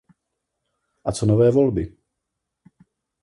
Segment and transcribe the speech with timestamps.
[1.05, 1.97] A co nové volby?